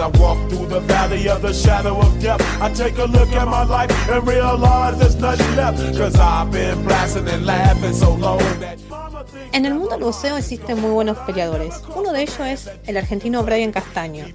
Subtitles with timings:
[0.00, 3.48] I walk through the valley of the shadow of death, I take a look at
[3.48, 5.78] my life and realize there's nothing left.
[5.96, 9.07] Cause I've been blasting and laughing so long that.
[9.52, 11.82] En el mundo del boxeo existen muy buenos peleadores.
[11.94, 14.26] Uno de ellos es el argentino Brian Castaño.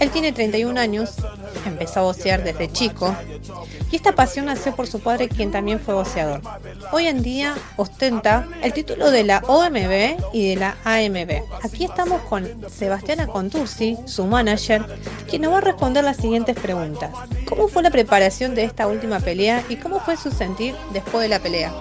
[0.00, 1.14] Él tiene 31 años,
[1.64, 3.14] empezó a boxear desde chico
[3.90, 6.40] y esta pasión nació por su padre quien también fue boxeador.
[6.92, 11.42] Hoy en día ostenta el título de la OMB y de la AMB.
[11.62, 14.84] Aquí estamos con Sebastiana Contursi, su manager,
[15.28, 17.10] quien nos va a responder las siguientes preguntas.
[17.48, 21.28] ¿Cómo fue la preparación de esta última pelea y cómo fue su sentir después de
[21.28, 21.72] la pelea?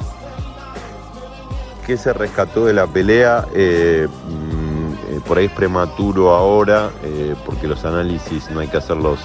[1.86, 3.46] ¿Qué se rescató de la pelea?
[3.54, 8.78] Eh, mm, eh, por ahí es prematuro ahora, eh, porque los análisis no hay que
[8.78, 9.20] hacerlos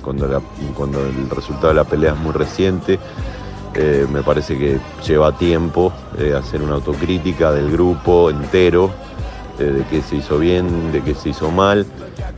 [0.00, 0.42] cuando,
[0.74, 2.98] cuando el resultado de la pelea es muy reciente.
[4.10, 5.92] me parece que lleva tiempo
[6.38, 8.90] hacer una autocrítica del grupo entero,
[9.58, 11.86] de qué se hizo bien, de qué se hizo mal.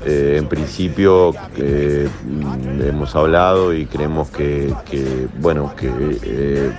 [0.05, 6.73] en principio mm, hemos hablado y creemos que, que bueno, que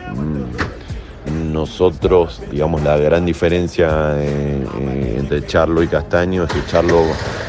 [1.56, 7.02] nosotros, digamos, la gran diferencia eh, eh, entre Charlo y Castaño es que Charlo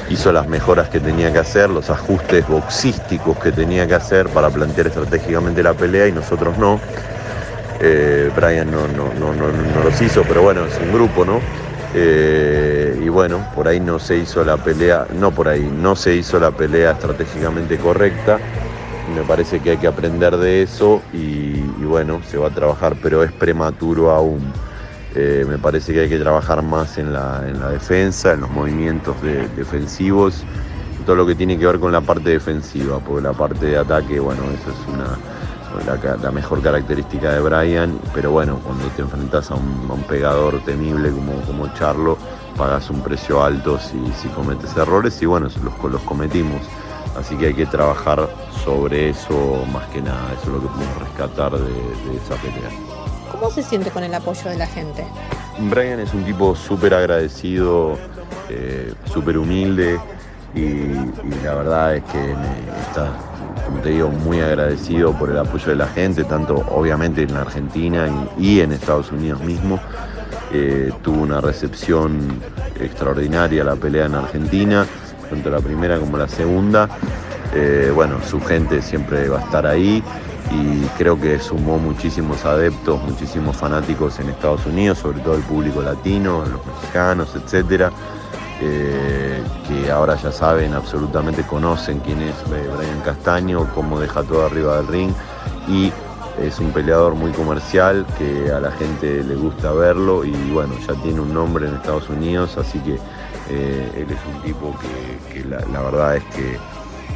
[0.09, 4.48] hizo las mejoras que tenía que hacer, los ajustes boxísticos que tenía que hacer para
[4.48, 6.79] plantear estratégicamente la pelea y nosotros no.
[7.81, 11.41] Eh, Brian no, no, los hizo, pero bueno, es un grupo, ¿no?
[11.95, 16.39] y bueno, por ahí no se hizo la pelea, no por ahí, no se hizo
[16.39, 18.39] la pelea estratégicamente correcta
[19.15, 23.23] me parece que hay que aprender de eso y, bueno, se va a trabajar, pero
[23.23, 24.41] es prematuro aún.
[25.15, 27.41] Eh, me parece que hay que trabajar más en la,
[27.71, 29.17] defensa, en los movimientos
[29.57, 30.45] defensivos,
[31.07, 34.21] todo lo que tiene que ver con la parte defensiva, porque la parte de ataque,
[34.21, 35.17] bueno, eso es una,
[36.23, 41.41] la, mejor característica de Brian, pero bueno, cuando te enfrentas a un, pegador temible como,
[41.42, 42.19] como Charlo,
[42.57, 46.63] pagas un precio alto si, si cometes errores y bueno, los, los cometimos.
[47.19, 48.29] Así que hay que trabajar
[48.65, 52.71] sobre eso más que nada, eso es lo que podemos rescatar de, esa pelea.
[53.31, 55.05] ¿Cómo se siente con el apoyo de la gente?
[55.71, 57.97] Brian es un tipo súper agradecido,
[58.51, 59.99] eh, súper humilde
[60.55, 60.89] y,
[61.43, 62.35] la verdad es que
[62.89, 63.13] está,
[63.65, 68.09] como te digo, muy agradecido por el apoyo de la gente, tanto obviamente en Argentina
[68.39, 69.81] y, en Estados Unidos mismo.
[70.53, 72.41] Eh, tuvo una recepción
[72.81, 74.87] extraordinaria la pelea en Argentina
[75.29, 76.89] tanto la primera como la segunda.
[77.55, 80.03] Eh, bueno, su gente siempre va a estar ahí
[80.51, 85.83] y creo que sumó muchísimos adeptos, muchísimos fanáticos en Estados Unidos, sobre todo el público
[85.83, 87.91] latino, los mexicanos, etcétera,
[88.61, 94.77] eh, que ahora ya saben, absolutamente conocen quién es Brian Castaño, cómo deja todo arriba
[94.77, 95.11] del ring
[95.69, 95.92] y
[96.41, 100.95] es un peleador muy comercial que a la gente le gusta verlo y bueno, ya
[101.03, 102.98] tiene un nombre en Estados Unidos, así que
[103.51, 104.74] eh, él es un tipo
[105.33, 106.58] que, la, verdad es que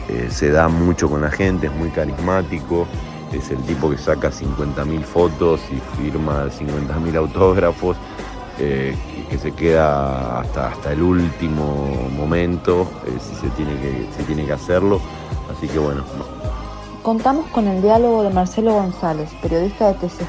[0.09, 2.87] eh, se da mucho con la gente, es muy carismático,
[3.33, 7.97] es el tipo que saca 50.000 fotos y firma 50.000 autógrafos,
[8.59, 8.97] eh,
[9.29, 14.53] que se queda hasta, hasta el último momento si, se tiene que, si tiene que
[14.53, 15.01] hacerlo.
[15.51, 16.05] Así que bueno.
[17.03, 20.23] Contamos con el diálogo de Marcelo González, periodista de TC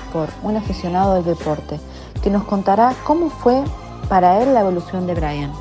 [0.44, 1.79] un aficionado del deporte,
[2.23, 3.63] que nos contará cómo fue
[4.07, 5.51] para él la evolución de Brian.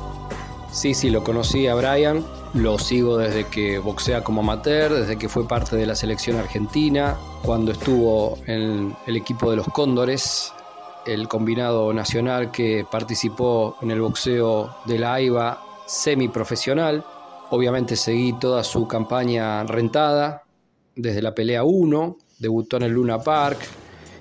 [0.71, 5.27] Sí, sí, lo conocí a Brian, lo sigo desde que boxea como amateur, desde que
[5.27, 10.53] fue parte de la selección argentina, cuando estuvo en el equipo de los Cóndores,
[11.05, 17.03] el combinado nacional que participó en el boxeo de la AIBA semiprofesional.
[17.49, 20.43] Obviamente seguí toda su campaña rentada,
[20.95, 23.59] desde la pelea 1, debutó en el Luna Park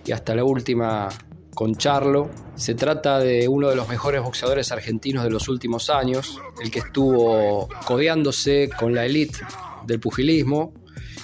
[0.04, 1.08] y hasta la última
[1.60, 2.30] con Charlo.
[2.56, 6.78] Se trata de uno de los mejores boxeadores argentinos de los últimos años, el que
[6.78, 9.40] estuvo codeándose con la élite
[9.86, 10.72] del pugilismo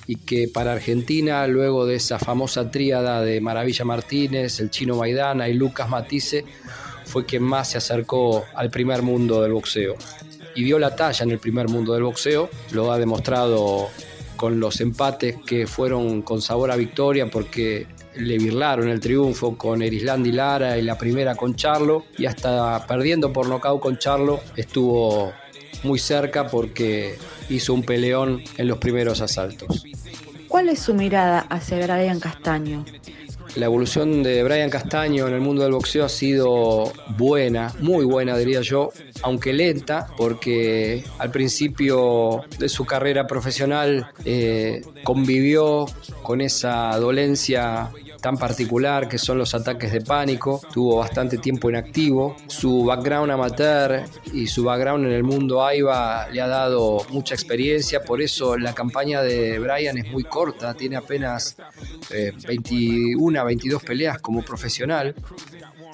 [0.06, 5.48] y que para Argentina, luego de esa famosa tríada de Maravilla Martínez, el chino Maidana
[5.48, 6.44] y Lucas Matisse,
[7.06, 9.94] fue quien más se acercó al primer mundo del boxeo.
[10.54, 13.88] Y dio la talla en el primer mundo del boxeo, lo ha demostrado
[14.36, 17.86] con los empates que fueron con sabor a victoria porque
[18.16, 23.32] le birlaron el triunfo con Erislandi Lara y la primera con Charlo y hasta perdiendo
[23.32, 25.32] por nocaut con Charlo estuvo
[25.82, 27.16] muy cerca porque
[27.48, 29.84] hizo un peleón en los primeros asaltos.
[30.48, 32.84] ¿Cuál es su mirada hacia Brian Castaño?
[33.56, 38.36] La evolución de Brian Castaño en el mundo del boxeo ha sido buena, muy buena
[38.36, 38.90] diría yo,
[39.22, 45.86] aunque lenta, porque al principio de su carrera profesional eh, convivió
[46.22, 47.90] con esa dolencia
[48.26, 50.60] tan particular que son los ataques de pánico.
[50.74, 52.34] Tuvo bastante tiempo en activo.
[52.48, 54.02] Su background amateur
[54.32, 58.02] y su background en el mundo AIBA le ha dado mucha experiencia.
[58.02, 60.74] Por eso la campaña de Brian es muy corta.
[60.74, 61.56] Tiene apenas
[62.48, 65.14] 21, eh, 22 peleas como profesional.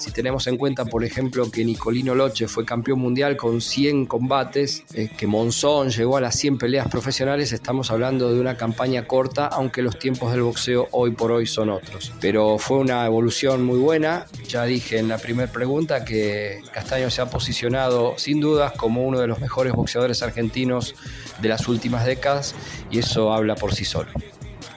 [0.03, 4.83] Si tenemos en cuenta, por ejemplo, que Nicolino Loche fue campeón mundial con 100 combates,
[4.95, 9.47] eh, que Monzón llegó a las 100 peleas profesionales, estamos hablando de una campaña corta,
[9.47, 12.13] aunque los tiempos del boxeo hoy por hoy son otros.
[12.21, 14.27] Pero fue una evolución muy buena.
[14.49, 19.21] Ya dije en la primera pregunta que Castaño se ha posicionado sin dudas como uno
[19.21, 20.97] de los mejores boxeadores argentinos
[21.41, 22.57] de las últimas décadas
[22.91, 24.11] y eso habla por sí solo.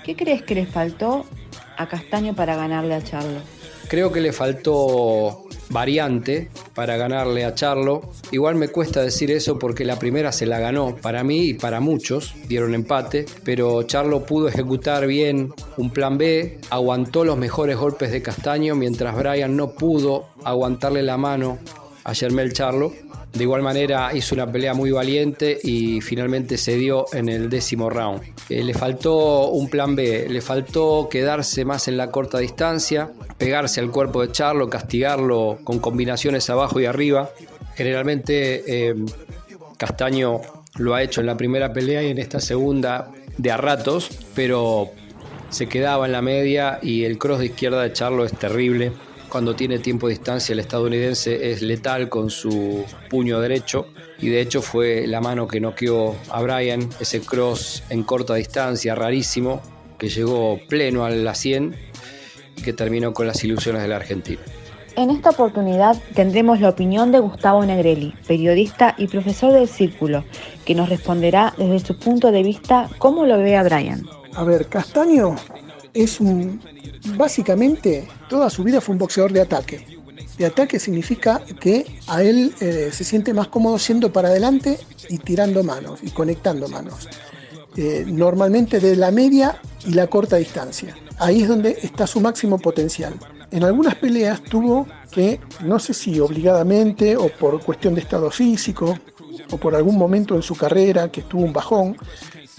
[0.03, 1.25] ¿Qué crees que le faltó
[1.77, 3.54] a Castaño para ganarle a Charlo?
[3.87, 8.09] Creo que le faltó variante para ganarle a Charlo.
[8.31, 11.79] Igual me cuesta decir eso porque la primera se la ganó para mí y para
[11.79, 18.11] muchos, dieron empate, pero Charlo pudo ejecutar bien un plan B, aguantó los mejores golpes
[18.11, 21.59] de Castaño mientras Brian no pudo aguantarle la mano
[22.03, 22.93] a Germel Charlo
[23.35, 27.89] de igual manera hizo una pelea muy valiente y finalmente se dio en el décimo
[27.89, 28.21] round.
[28.49, 33.81] Eh, le faltó un plan B, le faltó quedarse más en la corta distancia, pegarse
[33.81, 37.29] al cuerpo de Charlo, castigarlo con combinaciones abajo y arriba.
[37.75, 38.95] Generalmente eh,
[39.77, 40.39] Castaño
[40.77, 44.91] lo ha hecho en la primera pelea y en esta segunda de a ratos, pero
[45.49, 48.93] se quedaba en la media y el cross de izquierda de Charlo es terrible
[49.35, 53.87] cuando tiene tiempo de distancia el estadounidense es letal con su puño derecho
[54.17, 58.95] y de hecho fue la mano que noqueó a Brian, ese cross en corta distancia
[58.95, 59.59] rarísimo
[59.99, 61.75] que llegó pleno a la 100
[62.55, 64.39] y que terminó con las ilusiones del argentino.
[64.95, 70.23] En esta oportunidad tendremos la opinión de Gustavo Negrelli, periodista y profesor del Círculo,
[70.63, 74.07] que nos responderá desde su punto de vista cómo lo ve a Brian.
[74.33, 75.35] A ver, Castaño
[75.95, 76.61] es un
[77.17, 79.85] básicamente toda su vida fue un boxeador de ataque.
[80.37, 84.77] De ataque significa que a él eh, se siente más cómodo siendo para adelante
[85.09, 87.07] y tirando manos y conectando manos.
[87.77, 90.95] Eh, normalmente de la media y la corta distancia.
[91.19, 93.13] Ahí es donde está su máximo potencial.
[93.51, 98.97] En algunas peleas tuvo que, no sé si obligadamente o por cuestión de estado físico
[99.51, 101.95] o por algún momento en su carrera que tuvo un bajón,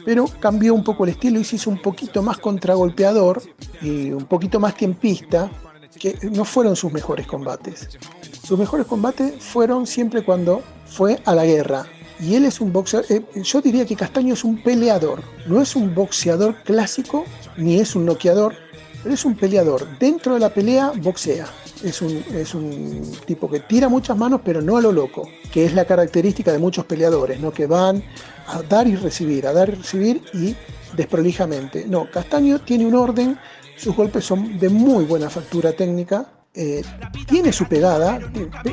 [0.06, 3.42] pero cambió un poco el estilo y se hizo un poquito más contragolpeador
[3.82, 5.50] y un poquito más tiempista,
[5.98, 7.98] que no fueron sus mejores combates.
[8.44, 11.86] Sus mejores combates fueron siempre cuando fue a la guerra.
[12.20, 15.74] Y él es un boxeador, eh, yo diría que Castaño es un peleador, no es
[15.74, 17.24] un boxeador clásico
[17.56, 18.54] ni es un noqueador,
[19.02, 19.98] pero es un peleador.
[19.98, 21.46] Dentro de la pelea boxea.
[21.82, 25.64] Es un, es un tipo que tira muchas manos, pero no a lo loco, que
[25.64, 27.52] es la característica de muchos peleadores, ¿no?
[27.52, 28.02] que van
[28.46, 30.54] a dar y recibir, a dar y recibir y
[30.96, 31.84] desprolijamente.
[31.86, 33.38] No, Castaño tiene un orden,
[33.76, 36.26] sus golpes son de muy buena factura técnica,
[36.56, 36.82] eh,
[37.28, 38.18] tiene su pegada,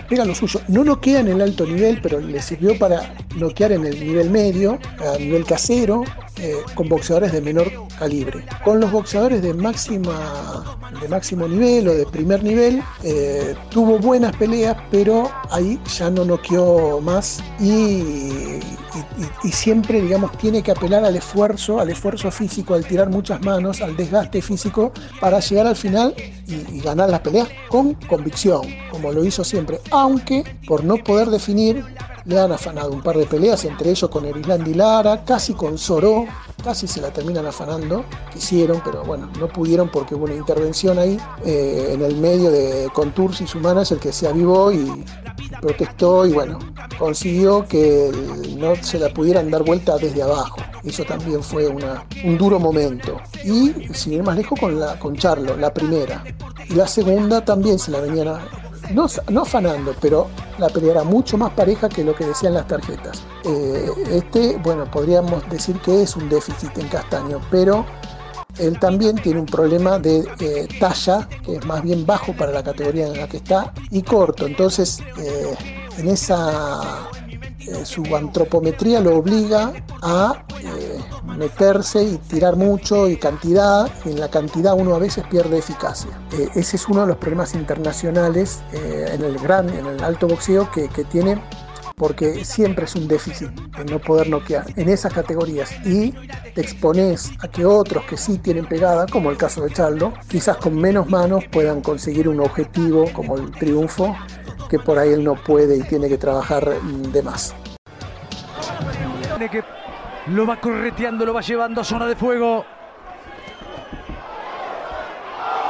[0.08, 3.86] pega lo suyo, no noquea en el alto nivel, pero le sirvió para noquear en
[3.86, 6.04] el nivel medio, a nivel casero,
[6.38, 7.70] eh, con boxeadores de menor
[8.00, 8.46] calibre.
[8.64, 14.36] Con los boxeadores de, máxima, de máximo nivel o de primer nivel, eh, tuvo buenas
[14.38, 18.60] peleas, pero ahí ya no noqueó más y,
[19.44, 23.82] y, siempre, digamos, tiene que apelar al esfuerzo, al esfuerzo físico, al tirar muchas manos,
[23.82, 26.14] al desgaste físico para llegar al final
[26.48, 31.84] y, ganar la pelea con convicción, como lo hizo siempre, aunque por no poder definir
[32.26, 36.26] le han afanado un par de peleas, entre ellos con Erislandi Lara, casi con Soró,
[36.64, 41.20] casi se la terminan afanando, quisieron, pero bueno, no pudieron porque hubo una intervención ahí
[41.46, 45.04] eh, en el medio de Contours y su manager que se avivó y
[45.62, 46.60] protestó y bueno,
[46.98, 48.12] consiguió que
[48.58, 50.58] no se la pudieran dar vuelta desde abajo.
[50.84, 53.18] Eso también fue una, un duro momento.
[53.44, 56.24] Y sin ir más lejos con, la, con Charlo, la primera.
[56.70, 58.42] Y la segunda también se la venían a,
[58.92, 60.28] no, no afanando, pero
[60.58, 63.24] la pelea era mucho más pareja que lo que decían las tarjetas.
[63.44, 67.86] Eh, este, bueno, podríamos decir que es un déficit en Castaño, pero
[68.60, 72.64] él también tiene un problema de eh, talla, que es más bien bajo para la
[72.64, 74.46] categoría en la que está, y corto.
[74.46, 75.56] Entonces, eh,
[75.98, 77.10] en esa
[77.86, 79.72] su antropometría lo obliga
[80.04, 80.46] a
[81.38, 86.12] meterse y tirar mucho y cantidad, en la cantidad uno a veces pierde eficacia.
[86.34, 90.28] Eh, ese es uno de los problemas internacionales eh, en el gran, en el alto
[90.28, 91.42] boxeo que, que tiene
[91.96, 96.12] porque siempre es un déficit en no poder noquear en esas categorías y
[96.54, 100.58] te expones a que otros que sí tienen pegada, como el caso de Chaldo, quizás
[100.58, 104.16] con menos manos puedan conseguir un objetivo como el triunfo
[104.70, 107.54] que por ahí él no puede y tiene que trabajar de más.
[110.28, 112.66] Lo va correteando, lo va llevando a zona de fuego.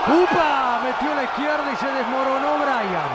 [0.06, 0.80] ¡Upa!
[0.84, 3.10] Metió la izquierda y se desmoronó Brian.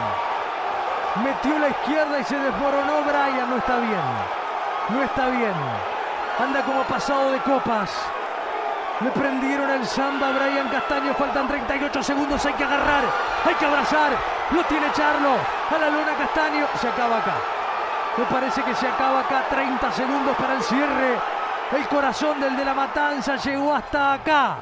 [1.23, 3.50] Metió la izquierda y se desmoronó Brian.
[3.50, 4.00] No está bien.
[4.88, 5.54] No está bien.
[6.40, 7.90] Anda como pasado de copas.
[9.00, 11.14] Le prendieron el samba a Brian Castaño.
[11.14, 12.45] Faltan 38 segundos.
[12.47, 13.04] Hay que agarrar.
[13.47, 14.11] Hay que abrazar.
[14.50, 15.37] Lo tiene Charlo.
[15.71, 16.66] A la luna Castaño.
[16.80, 17.58] Se acaba acá.
[18.19, 19.47] Me parece que se acaba acá.
[19.49, 21.15] 30 segundos para el cierre.
[21.77, 24.57] El corazón del de la matanza llegó hasta acá.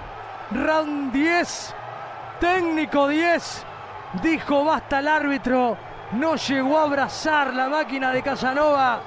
[0.51, 1.75] Round 10.
[2.39, 3.65] Técnico 10.
[4.23, 5.77] Dijo basta el árbitro.
[6.13, 9.01] No llegó a abrazar la máquina de Casanova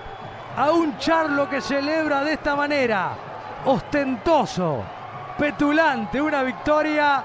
[0.57, 3.11] a un Charlo que celebra de esta manera.
[3.65, 4.83] Ostentoso
[5.39, 7.23] petulante, una victoria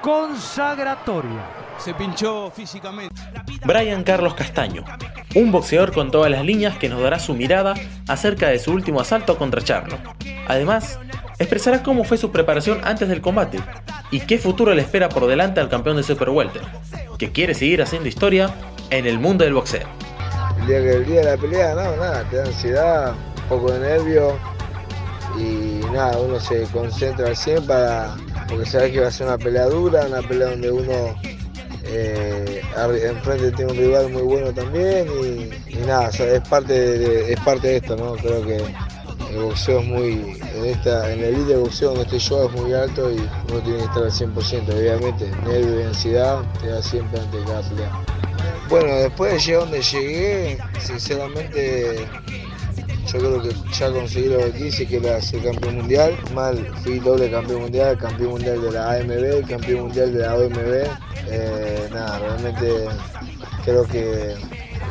[0.00, 1.42] consagratoria.
[1.76, 3.20] Se pinchó físicamente.
[3.64, 4.84] Brian Carlos Castaño,
[5.34, 7.74] un boxeador con todas las líneas que nos dará su mirada
[8.08, 9.98] acerca de su último asalto contra Charlo.
[10.48, 10.98] Además,
[11.38, 13.58] expresará cómo fue su preparación antes del combate
[14.10, 16.62] y qué futuro le espera por delante al campeón de Super Welter,
[17.18, 18.50] que quiere seguir haciendo historia
[18.90, 19.86] en el mundo del boxeo.
[20.60, 23.78] El día, el día de la pelea, no, nada, te da ansiedad, un poco de
[23.78, 24.36] nervio,
[25.38, 28.16] y nada, uno se concentra al 100 para,
[28.48, 31.14] porque sabes que va a ser una pelea dura, una pelea donde uno
[31.84, 35.06] eh, enfrente tiene un rival muy bueno también
[35.68, 38.14] y, nada, es parte de, es parte de esto, ¿no?
[38.14, 38.56] Creo que
[39.30, 42.52] el boxeo es muy, en esta, en el elite de boxeo donde estoy yo es
[42.52, 43.16] muy alto y
[43.50, 47.62] uno tiene que estar al 100%, obviamente, nervio y ansiedad te da siempre ante cada
[47.62, 48.04] pelea.
[48.68, 52.06] Bueno, después de llegar donde llegué, sinceramente
[53.12, 56.16] yo creo que ya conseguí lo que quise, que era ser campeón mundial.
[56.32, 61.09] Mal, fui doble campeón mundial, campeón mundial de la AMB, campeón mundial de la OMB.
[61.32, 62.88] Eh, nada, realmente
[63.64, 64.34] creo que,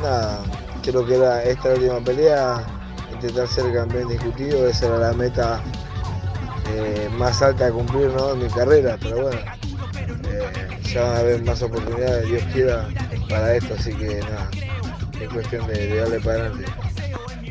[0.01, 0.41] nada,
[0.83, 2.63] creo que era esta última pelea,
[3.13, 5.61] intentar ser campeón discutido, esa era la meta
[6.73, 8.31] eh, más alta a cumplir ¿no?
[8.31, 9.39] en mi carrera, pero bueno,
[10.29, 12.87] eh, ya van a haber más oportunidades, Dios quiera,
[13.29, 14.49] para esto, así que nada,
[15.21, 16.71] es cuestión de, de darle para adelante.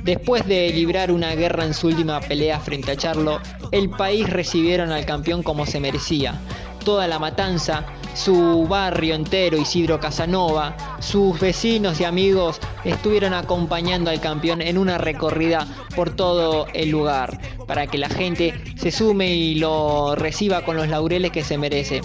[0.02, 3.40] Después de librar una guerra en su última pelea frente a Charlo,
[3.73, 6.40] el país recibieron al campeón como se merecía.
[6.83, 7.85] Toda la matanza,
[8.19, 14.99] su barrio entero, Isidro Casanova, sus vecinos y amigos estuvieron acompañando al campeón en una
[14.99, 20.77] recorrida por todo el lugar, para que la gente se sume y lo reciba con
[20.77, 22.01] los laureles que se merece.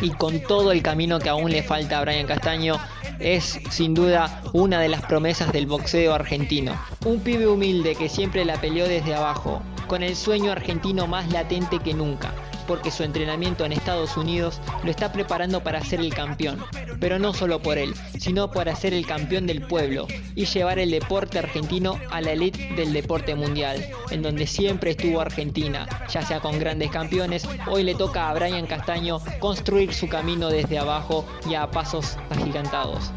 [0.00, 2.78] Y con todo el camino que aún le falta a Brian Castaño,
[3.20, 6.72] es sin duda una de las promesas del boxeo argentino.
[7.04, 11.78] Un pibe humilde que siempre la peleó desde abajo, con el sueño argentino más latente
[11.78, 12.32] que nunca,
[12.66, 16.64] porque su entrenamiento en Estados Unidos lo está preparando para ser el campeón,
[17.00, 20.90] pero no solo por él, sino para ser el campeón del pueblo y llevar el
[20.90, 26.40] deporte argentino a la elite del deporte mundial, en donde siempre estuvo Argentina, ya sea
[26.40, 31.54] con grandes campeones, hoy le toca a Brian Castaño construir su camino desde abajo y
[31.54, 33.12] a pasos agigantados.